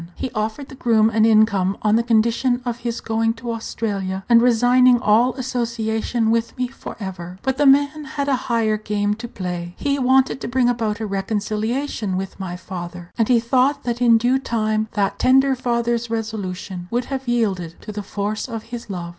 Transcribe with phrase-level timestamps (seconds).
[0.15, 4.41] He offered the groom an income on the condition of his going to Australia, and
[4.41, 7.37] resigning all association with me for ever.
[7.43, 9.75] But the man had a higher game to play.
[9.77, 14.17] He wanted to bring about a reconciliation with my father, and he thought that in
[14.17, 19.09] due time that tender father's resolution would have yielded to the force of his love.